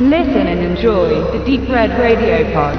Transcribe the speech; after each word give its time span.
Listen 0.00 0.46
and 0.46 0.60
enjoy 0.60 1.08
the 1.32 1.44
Deep 1.44 1.68
Red 1.68 1.90
Radio 1.98 2.44
Pod. 2.52 2.78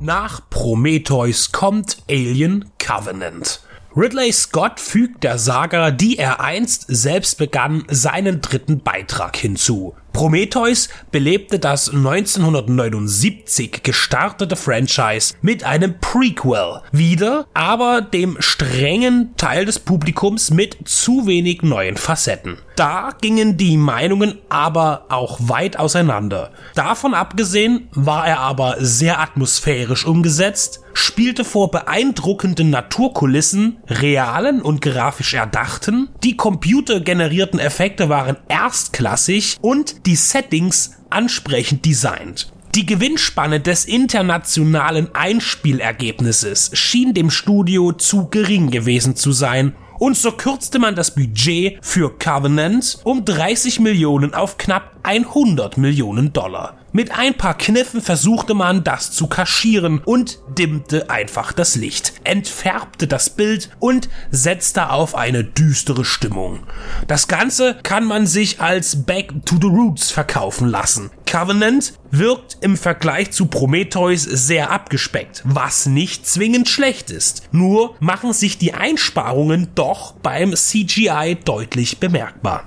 Nach 0.00 0.40
Prometheus 0.50 1.52
kommt 1.52 1.98
Alien 2.10 2.72
Covenant. 2.84 3.60
Ridley 3.94 4.32
Scott 4.32 4.80
fügt 4.80 5.22
der 5.22 5.38
Saga, 5.38 5.92
die 5.92 6.18
er 6.18 6.40
einst 6.40 6.86
selbst 6.88 7.38
begann, 7.38 7.84
seinen 7.88 8.40
dritten 8.40 8.80
Beitrag 8.80 9.36
hinzu. 9.36 9.94
Prometheus 10.18 10.88
belebte 11.12 11.60
das 11.60 11.90
1979 11.90 13.84
gestartete 13.84 14.56
Franchise 14.56 15.34
mit 15.42 15.62
einem 15.62 16.00
Prequel 16.00 16.80
wieder, 16.90 17.46
aber 17.54 18.00
dem 18.00 18.36
strengen 18.40 19.36
Teil 19.36 19.64
des 19.64 19.78
Publikums 19.78 20.50
mit 20.50 20.76
zu 20.86 21.28
wenig 21.28 21.62
neuen 21.62 21.96
Facetten. 21.96 22.58
Da 22.74 23.10
gingen 23.20 23.56
die 23.56 23.76
Meinungen 23.76 24.38
aber 24.48 25.06
auch 25.08 25.38
weit 25.40 25.78
auseinander. 25.78 26.50
Davon 26.74 27.14
abgesehen 27.14 27.88
war 27.92 28.26
er 28.26 28.40
aber 28.40 28.76
sehr 28.78 29.20
atmosphärisch 29.20 30.04
umgesetzt, 30.04 30.80
spielte 30.94 31.44
vor 31.44 31.70
beeindruckenden 31.70 32.70
Naturkulissen, 32.70 33.78
realen 33.88 34.62
und 34.62 34.80
grafisch 34.80 35.34
erdachten, 35.34 36.08
die 36.22 36.36
computergenerierten 36.36 37.58
Effekte 37.58 38.08
waren 38.08 38.36
erstklassig 38.48 39.56
und 39.60 40.06
die 40.08 40.16
Settings 40.16 40.92
ansprechend 41.10 41.84
designt. 41.84 42.50
Die 42.74 42.86
Gewinnspanne 42.86 43.60
des 43.60 43.84
internationalen 43.84 45.14
Einspielergebnisses 45.14 46.70
schien 46.72 47.12
dem 47.12 47.30
Studio 47.30 47.92
zu 47.92 48.28
gering 48.28 48.70
gewesen 48.70 49.16
zu 49.16 49.32
sein 49.32 49.74
und 49.98 50.16
so 50.16 50.32
kürzte 50.32 50.78
man 50.78 50.94
das 50.94 51.14
Budget 51.14 51.78
für 51.82 52.18
Covenant 52.18 53.00
um 53.04 53.26
30 53.26 53.80
Millionen 53.80 54.32
auf 54.32 54.56
knapp 54.56 54.96
100 55.02 55.76
Millionen 55.76 56.32
Dollar. 56.32 56.77
Mit 56.92 57.10
ein 57.18 57.34
paar 57.34 57.56
Kniffen 57.56 58.00
versuchte 58.00 58.54
man 58.54 58.82
das 58.82 59.10
zu 59.10 59.26
kaschieren 59.26 60.00
und 60.04 60.38
dimmte 60.48 61.10
einfach 61.10 61.52
das 61.52 61.74
Licht, 61.76 62.14
entfärbte 62.24 63.06
das 63.06 63.28
Bild 63.28 63.68
und 63.78 64.08
setzte 64.30 64.90
auf 64.90 65.14
eine 65.14 65.44
düstere 65.44 66.06
Stimmung. 66.06 66.60
Das 67.06 67.28
Ganze 67.28 67.78
kann 67.82 68.04
man 68.04 68.26
sich 68.26 68.60
als 68.60 69.04
Back 69.04 69.32
to 69.44 69.56
the 69.60 69.66
Roots 69.68 70.10
verkaufen 70.10 70.68
lassen. 70.68 71.10
Covenant 71.26 71.92
wirkt 72.10 72.56
im 72.62 72.78
Vergleich 72.78 73.32
zu 73.32 73.46
Prometheus 73.46 74.22
sehr 74.22 74.70
abgespeckt, 74.70 75.42
was 75.44 75.84
nicht 75.84 76.26
zwingend 76.26 76.70
schlecht 76.70 77.10
ist. 77.10 77.48
Nur 77.52 77.96
machen 78.00 78.32
sich 78.32 78.56
die 78.56 78.72
Einsparungen 78.72 79.68
doch 79.74 80.12
beim 80.12 80.56
CGI 80.56 81.36
deutlich 81.44 82.00
bemerkbar. 82.00 82.64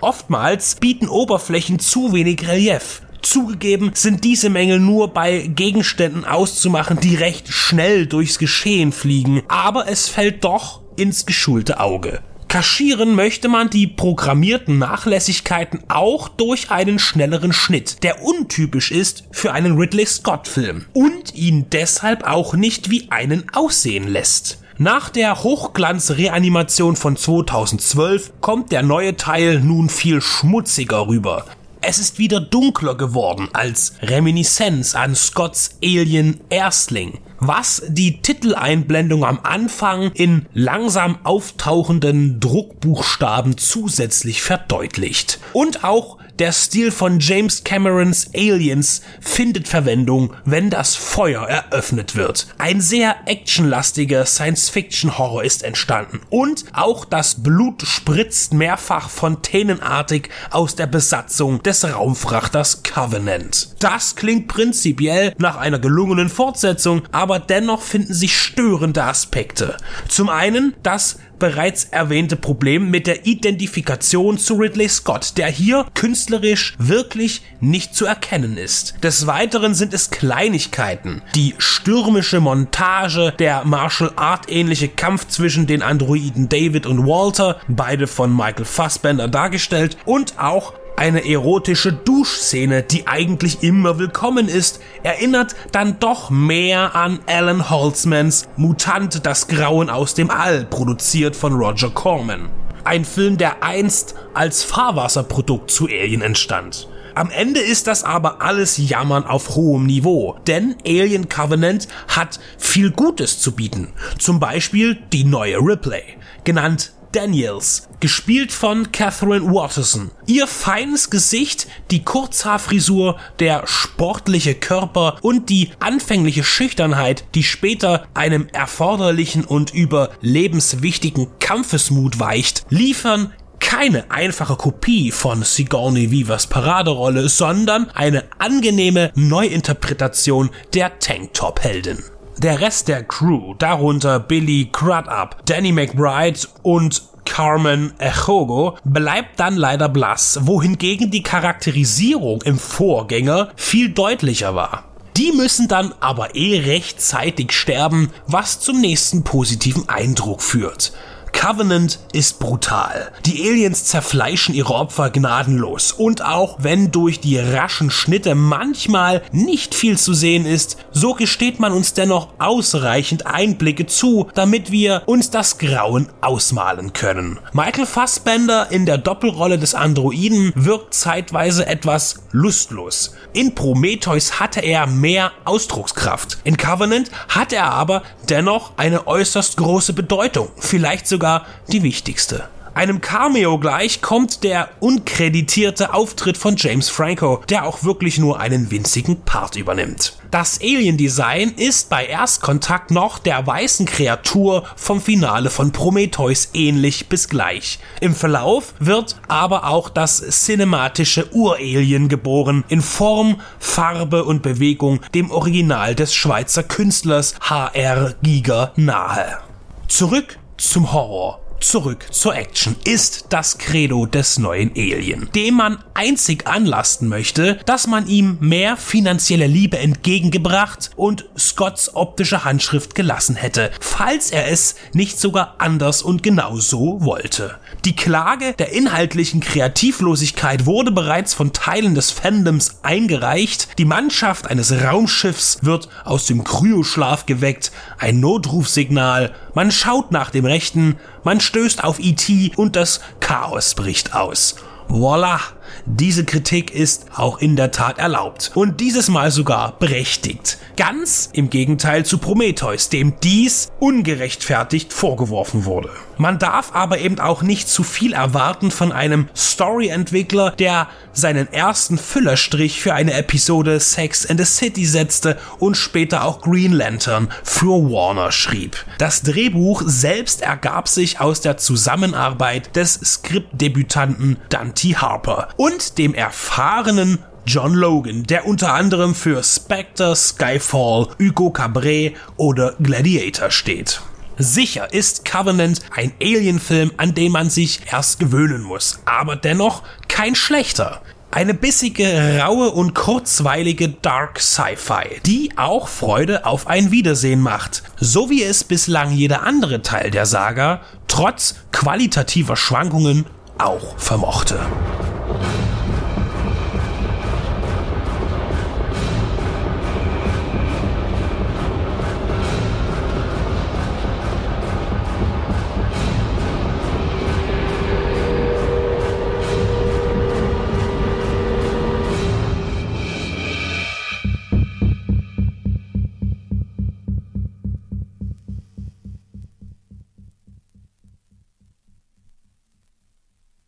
Oftmals 0.00 0.76
bieten 0.76 1.08
Oberflächen 1.08 1.78
zu 1.78 2.12
wenig 2.12 2.46
Relief. 2.46 3.02
Zugegeben 3.24 3.92
sind 3.94 4.22
diese 4.22 4.50
Mängel 4.50 4.78
nur 4.78 5.08
bei 5.08 5.46
Gegenständen 5.46 6.24
auszumachen, 6.24 7.00
die 7.00 7.16
recht 7.16 7.48
schnell 7.48 8.06
durchs 8.06 8.38
Geschehen 8.38 8.92
fliegen, 8.92 9.42
aber 9.48 9.88
es 9.88 10.08
fällt 10.08 10.44
doch 10.44 10.82
ins 10.96 11.24
geschulte 11.24 11.80
Auge. 11.80 12.20
Kaschieren 12.48 13.16
möchte 13.16 13.48
man 13.48 13.70
die 13.70 13.86
programmierten 13.86 14.78
Nachlässigkeiten 14.78 15.80
auch 15.88 16.28
durch 16.28 16.70
einen 16.70 16.98
schnelleren 16.98 17.52
Schnitt, 17.52 18.04
der 18.04 18.22
untypisch 18.22 18.92
ist 18.92 19.24
für 19.32 19.52
einen 19.52 19.76
Ridley 19.76 20.06
Scott 20.06 20.46
Film 20.46 20.84
und 20.92 21.34
ihn 21.34 21.66
deshalb 21.72 22.24
auch 22.24 22.54
nicht 22.54 22.90
wie 22.90 23.10
einen 23.10 23.46
aussehen 23.52 24.06
lässt. 24.06 24.58
Nach 24.76 25.08
der 25.08 25.42
Hochglanz-Reanimation 25.42 26.94
von 26.94 27.16
2012 27.16 28.34
kommt 28.40 28.70
der 28.70 28.82
neue 28.82 29.16
Teil 29.16 29.60
nun 29.60 29.88
viel 29.88 30.20
schmutziger 30.20 31.06
rüber. 31.08 31.46
Es 31.86 31.98
ist 31.98 32.18
wieder 32.18 32.40
dunkler 32.40 32.94
geworden 32.94 33.50
als 33.52 33.92
Reminiszenz 34.00 34.94
an 34.94 35.14
Scotts 35.14 35.76
Alien 35.84 36.40
Erstling, 36.48 37.18
was 37.40 37.82
die 37.88 38.22
Titeleinblendung 38.22 39.22
am 39.22 39.40
Anfang 39.42 40.10
in 40.12 40.46
langsam 40.54 41.18
auftauchenden 41.24 42.40
Druckbuchstaben 42.40 43.58
zusätzlich 43.58 44.40
verdeutlicht. 44.40 45.40
Und 45.52 45.84
auch 45.84 46.16
der 46.38 46.52
Stil 46.52 46.90
von 46.90 47.20
James 47.20 47.62
Camerons 47.62 48.30
Aliens 48.34 49.02
findet 49.20 49.68
Verwendung, 49.68 50.34
wenn 50.44 50.70
das 50.70 50.96
Feuer 50.96 51.42
eröffnet 51.46 52.16
wird. 52.16 52.48
Ein 52.58 52.80
sehr 52.80 53.14
actionlastiger 53.26 54.26
Science-Fiction-Horror 54.26 55.44
ist 55.44 55.62
entstanden. 55.62 56.20
Und 56.30 56.64
auch 56.72 57.04
das 57.04 57.42
Blut 57.42 57.82
spritzt 57.82 58.52
mehrfach 58.52 59.10
fontänenartig 59.10 60.28
aus 60.50 60.74
der 60.74 60.86
Besatzung 60.86 61.62
des 61.62 61.84
Raumfrachters 61.84 62.82
Covenant. 62.82 63.76
Das 63.78 64.16
klingt 64.16 64.48
prinzipiell 64.48 65.34
nach 65.38 65.56
einer 65.56 65.78
gelungenen 65.78 66.28
Fortsetzung, 66.28 67.02
aber 67.12 67.38
dennoch 67.38 67.82
finden 67.82 68.14
sich 68.14 68.36
störende 68.36 69.04
Aspekte. 69.04 69.76
Zum 70.08 70.28
einen 70.28 70.74
das 70.82 71.18
bereits 71.38 71.84
erwähnte 71.84 72.36
Problem 72.36 72.90
mit 72.90 73.06
der 73.06 73.26
Identifikation 73.26 74.38
zu 74.38 74.54
Ridley 74.54 74.88
Scott, 74.88 75.34
der 75.36 75.48
hier 75.48 75.86
künstlerisch 75.94 76.74
wirklich 76.78 77.42
nicht 77.60 77.94
zu 77.94 78.06
erkennen 78.06 78.56
ist. 78.56 78.94
Des 79.02 79.26
Weiteren 79.26 79.74
sind 79.74 79.94
es 79.94 80.10
Kleinigkeiten. 80.10 81.22
Die 81.34 81.54
stürmische 81.58 82.40
Montage, 82.40 83.32
der 83.38 83.64
Martial 83.64 84.12
Art 84.16 84.50
ähnliche 84.50 84.88
Kampf 84.88 85.28
zwischen 85.28 85.66
den 85.66 85.82
Androiden 85.82 86.48
David 86.48 86.86
und 86.86 87.06
Walter, 87.06 87.60
beide 87.68 88.06
von 88.06 88.34
Michael 88.34 88.64
Fassbender 88.64 89.28
dargestellt, 89.28 89.96
und 90.04 90.38
auch 90.38 90.74
eine 90.96 91.28
erotische 91.28 91.92
Duschszene, 91.92 92.82
die 92.82 93.06
eigentlich 93.06 93.62
immer 93.62 93.98
willkommen 93.98 94.48
ist, 94.48 94.80
erinnert 95.02 95.54
dann 95.72 95.98
doch 95.98 96.30
mehr 96.30 96.94
an 96.94 97.20
Alan 97.26 97.68
Holtzmans 97.70 98.46
Mutant 98.56 99.26
das 99.26 99.48
Grauen 99.48 99.90
aus 99.90 100.14
dem 100.14 100.30
All, 100.30 100.64
produziert 100.64 101.36
von 101.36 101.54
Roger 101.54 101.90
Corman. 101.90 102.48
Ein 102.84 103.04
Film, 103.04 103.38
der 103.38 103.62
einst 103.62 104.14
als 104.34 104.62
Fahrwasserprodukt 104.62 105.70
zu 105.70 105.86
Alien 105.86 106.22
entstand. 106.22 106.88
Am 107.14 107.30
Ende 107.30 107.60
ist 107.60 107.86
das 107.86 108.02
aber 108.02 108.42
alles 108.42 108.76
Jammern 108.76 109.24
auf 109.24 109.54
hohem 109.54 109.86
Niveau, 109.86 110.36
denn 110.46 110.74
Alien 110.84 111.28
Covenant 111.28 111.86
hat 112.08 112.40
viel 112.58 112.90
Gutes 112.90 113.38
zu 113.38 113.52
bieten. 113.52 113.92
Zum 114.18 114.40
Beispiel 114.40 114.98
die 115.12 115.24
neue 115.24 115.58
Ripley, 115.58 116.02
genannt 116.42 116.92
Daniels, 117.14 117.88
gespielt 118.00 118.50
von 118.50 118.90
Catherine 118.90 119.46
Watterson. 119.46 120.10
Ihr 120.26 120.48
feines 120.48 121.10
Gesicht, 121.10 121.68
die 121.92 122.02
Kurzhaarfrisur, 122.02 123.18
der 123.38 123.66
sportliche 123.66 124.56
Körper 124.56 125.18
und 125.22 125.48
die 125.48 125.70
anfängliche 125.78 126.42
Schüchternheit, 126.42 127.24
die 127.36 127.44
später 127.44 128.08
einem 128.14 128.48
erforderlichen 128.52 129.44
und 129.44 129.72
überlebenswichtigen 129.72 131.28
Kampfesmut 131.38 132.18
weicht, 132.18 132.66
liefern 132.68 133.32
keine 133.60 134.10
einfache 134.10 134.56
Kopie 134.56 135.10
von 135.10 135.42
Sigourney 135.42 136.10
Weavers 136.10 136.48
Paraderolle, 136.48 137.28
sondern 137.28 137.90
eine 137.94 138.24
angenehme 138.38 139.12
Neuinterpretation 139.14 140.50
der 140.74 140.98
Tanktop-Heldin. 140.98 142.02
Der 142.38 142.60
Rest 142.60 142.88
der 142.88 143.04
Crew, 143.04 143.54
darunter 143.58 144.18
Billy 144.18 144.68
Crudup, 144.72 145.46
Danny 145.46 145.70
McBride 145.70 146.40
und 146.62 147.02
Carmen 147.24 147.92
Echogo 147.98 148.76
bleibt 148.84 149.38
dann 149.40 149.56
leider 149.56 149.88
blass, 149.88 150.40
wohingegen 150.42 151.10
die 151.10 151.22
Charakterisierung 151.22 152.42
im 152.42 152.58
Vorgänger 152.58 153.50
viel 153.56 153.90
deutlicher 153.90 154.54
war. 154.54 154.84
Die 155.16 155.32
müssen 155.32 155.68
dann 155.68 155.94
aber 156.00 156.34
eh 156.34 156.58
rechtzeitig 156.58 157.52
sterben, 157.52 158.10
was 158.26 158.58
zum 158.58 158.80
nächsten 158.80 159.22
positiven 159.22 159.88
Eindruck 159.88 160.42
führt. 160.42 160.92
Covenant 161.34 161.98
ist 162.12 162.38
brutal. 162.38 163.10
Die 163.26 163.46
Aliens 163.46 163.84
zerfleischen 163.84 164.54
ihre 164.54 164.72
Opfer 164.72 165.10
gnadenlos. 165.10 165.92
Und 165.92 166.24
auch 166.24 166.56
wenn 166.60 166.90
durch 166.90 167.20
die 167.20 167.38
raschen 167.38 167.90
Schnitte 167.90 168.34
manchmal 168.34 169.20
nicht 169.30 169.74
viel 169.74 169.98
zu 169.98 170.14
sehen 170.14 170.46
ist, 170.46 170.78
so 170.92 171.12
gesteht 171.12 171.60
man 171.60 171.72
uns 171.72 171.92
dennoch 171.92 172.28
ausreichend 172.38 173.26
Einblicke 173.26 173.84
zu, 173.84 174.28
damit 174.34 174.70
wir 174.70 175.02
uns 175.04 175.28
das 175.28 175.58
Grauen 175.58 176.08
ausmalen 176.22 176.94
können. 176.94 177.40
Michael 177.52 177.84
Fassbender 177.84 178.70
in 178.70 178.86
der 178.86 178.96
Doppelrolle 178.96 179.58
des 179.58 179.74
Androiden 179.74 180.52
wirkt 180.54 180.94
zeitweise 180.94 181.66
etwas 181.66 182.22
lustlos. 182.30 183.16
In 183.34 183.54
Prometheus 183.54 184.40
hatte 184.40 184.60
er 184.60 184.86
mehr 184.86 185.32
Ausdruckskraft. 185.44 186.38
In 186.44 186.56
Covenant 186.56 187.10
hat 187.28 187.52
er 187.52 187.72
aber 187.72 188.02
dennoch 188.30 188.72
eine 188.78 189.06
äußerst 189.06 189.56
große 189.56 189.92
Bedeutung, 189.92 190.48
vielleicht 190.58 191.06
sogar 191.06 191.23
die 191.68 191.82
wichtigste. 191.82 192.48
Einem 192.74 193.00
Cameo 193.00 193.56
gleich 193.60 194.02
kommt 194.02 194.42
der 194.42 194.68
unkreditierte 194.80 195.94
Auftritt 195.94 196.36
von 196.36 196.56
James 196.56 196.88
Franco, 196.88 197.40
der 197.48 197.66
auch 197.66 197.84
wirklich 197.84 198.18
nur 198.18 198.40
einen 198.40 198.72
winzigen 198.72 199.20
Part 199.20 199.54
übernimmt. 199.54 200.18
Das 200.32 200.58
Alien-Design 200.60 201.52
ist 201.56 201.88
bei 201.88 202.04
Erstkontakt 202.04 202.90
noch 202.90 203.20
der 203.20 203.46
weißen 203.46 203.86
Kreatur 203.86 204.64
vom 204.74 205.00
Finale 205.00 205.50
von 205.50 205.70
Prometheus 205.70 206.48
ähnlich 206.52 207.08
bis 207.08 207.28
gleich. 207.28 207.78
Im 208.00 208.12
Verlauf 208.12 208.74
wird 208.80 209.14
aber 209.28 209.68
auch 209.68 209.88
das 209.88 210.18
cinematische 210.44 211.32
Uralien 211.32 212.08
geboren, 212.08 212.64
in 212.68 212.80
Form, 212.82 213.40
Farbe 213.60 214.24
und 214.24 214.42
Bewegung 214.42 214.98
dem 215.14 215.30
Original 215.30 215.94
des 215.94 216.12
Schweizer 216.12 216.64
Künstlers 216.64 217.36
H.R. 217.40 218.14
Giger 218.20 218.72
nahe. 218.74 219.38
Zurück 219.86 220.38
zum 220.56 220.92
Horror 220.92 221.40
zurück 221.60 222.06
zur 222.10 222.36
Action 222.36 222.76
ist 222.84 223.26
das 223.30 223.58
Credo 223.58 224.06
des 224.06 224.38
neuen 224.38 224.70
Alien, 224.76 225.30
dem 225.34 225.54
man 225.54 225.82
einzig 225.94 226.46
anlasten 226.46 227.08
möchte, 227.08 227.58
dass 227.64 227.86
man 227.86 228.06
ihm 228.06 228.36
mehr 228.40 228.76
finanzielle 228.76 229.46
Liebe 229.46 229.78
entgegengebracht 229.78 230.90
und 230.96 231.24
Scotts 231.38 231.94
optische 231.94 232.44
Handschrift 232.44 232.94
gelassen 232.94 233.36
hätte, 233.36 233.70
falls 233.80 234.30
er 234.30 234.50
es 234.50 234.76
nicht 234.92 235.18
sogar 235.18 235.54
anders 235.58 236.02
und 236.02 236.22
genau 236.22 236.58
so 236.58 237.02
wollte. 237.02 237.58
Die 237.84 237.94
Klage 237.94 238.54
der 238.54 238.72
inhaltlichen 238.72 239.40
Kreativlosigkeit 239.40 240.64
wurde 240.64 240.90
bereits 240.90 241.34
von 241.34 241.52
Teilen 241.52 241.94
des 241.94 242.10
Fandoms 242.10 242.78
eingereicht. 242.82 243.78
Die 243.78 243.84
Mannschaft 243.84 244.46
eines 244.46 244.72
Raumschiffs 244.72 245.58
wird 245.60 245.90
aus 246.02 246.24
dem 246.24 246.44
Kryoschlaf 246.44 247.26
geweckt, 247.26 247.72
ein 247.98 248.20
Notrufsignal, 248.20 249.34
man 249.52 249.70
schaut 249.70 250.12
nach 250.12 250.30
dem 250.30 250.46
Rechten, 250.46 250.96
man 251.24 251.40
stößt 251.40 251.84
auf 251.84 252.00
E.T. 252.00 252.52
und 252.56 252.74
das 252.74 253.00
Chaos 253.20 253.74
bricht 253.74 254.14
aus. 254.14 254.56
Voila! 254.88 255.40
Diese 255.84 256.24
Kritik 256.24 256.70
ist 256.70 257.06
auch 257.14 257.38
in 257.38 257.54
der 257.54 257.70
Tat 257.70 257.98
erlaubt 257.98 258.52
und 258.54 258.80
dieses 258.80 259.08
Mal 259.08 259.30
sogar 259.30 259.78
berechtigt. 259.78 260.56
Ganz 260.78 261.28
im 261.34 261.50
Gegenteil 261.50 262.06
zu 262.06 262.16
Prometheus, 262.16 262.88
dem 262.88 263.14
dies 263.22 263.68
ungerechtfertigt 263.78 264.94
vorgeworfen 264.94 265.66
wurde. 265.66 265.90
Man 266.16 266.38
darf 266.38 266.74
aber 266.74 266.98
eben 266.98 267.18
auch 267.20 267.42
nicht 267.42 267.68
zu 267.68 267.82
viel 267.82 268.12
erwarten 268.12 268.70
von 268.70 268.92
einem 268.92 269.28
Story-Entwickler, 269.36 270.52
der 270.52 270.88
seinen 271.12 271.52
ersten 271.52 271.98
Füllerstrich 271.98 272.80
für 272.80 272.94
eine 272.94 273.14
Episode 273.14 273.80
Sex 273.80 274.26
and 274.26 274.40
the 274.40 274.46
City 274.46 274.84
setzte 274.84 275.38
und 275.58 275.76
später 275.76 276.24
auch 276.24 276.40
Green 276.40 276.72
Lantern 276.72 277.28
für 277.42 277.90
Warner 277.90 278.32
schrieb. 278.32 278.84
Das 278.98 279.22
Drehbuch 279.22 279.82
selbst 279.86 280.42
ergab 280.42 280.88
sich 280.88 281.20
aus 281.20 281.40
der 281.40 281.56
Zusammenarbeit 281.56 282.76
des 282.76 282.94
Skriptdebütanten 282.94 284.38
Dante 284.48 285.00
Harper 285.00 285.48
und 285.56 285.98
dem 285.98 286.14
erfahrenen 286.14 287.18
John 287.46 287.74
Logan, 287.74 288.22
der 288.24 288.46
unter 288.46 288.72
anderem 288.72 289.14
für 289.14 289.42
Spectre, 289.42 290.16
Skyfall, 290.16 291.08
Hugo 291.20 291.50
Cabret 291.50 292.16
oder 292.36 292.74
Gladiator 292.80 293.50
steht. 293.50 294.00
Sicher 294.38 294.92
ist 294.92 295.24
Covenant 295.24 295.80
ein 295.94 296.12
Alien-Film, 296.20 296.92
an 296.96 297.14
den 297.14 297.32
man 297.32 297.50
sich 297.50 297.80
erst 297.90 298.18
gewöhnen 298.18 298.62
muss, 298.62 299.00
aber 299.04 299.36
dennoch 299.36 299.82
kein 300.08 300.34
schlechter. 300.34 301.02
Eine 301.30 301.54
bissige, 301.54 302.40
raue 302.40 302.70
und 302.70 302.94
kurzweilige 302.94 303.88
Dark 303.88 304.40
Sci-Fi, 304.40 305.20
die 305.26 305.50
auch 305.56 305.88
Freude 305.88 306.46
auf 306.46 306.68
ein 306.68 306.92
Wiedersehen 306.92 307.40
macht, 307.40 307.82
so 307.98 308.30
wie 308.30 308.42
es 308.42 308.62
bislang 308.62 309.10
jeder 309.10 309.42
andere 309.42 309.82
Teil 309.82 310.10
der 310.12 310.26
Saga 310.26 310.80
trotz 311.08 311.56
qualitativer 311.72 312.56
Schwankungen 312.56 313.26
auch 313.58 313.98
vermochte. 313.98 314.60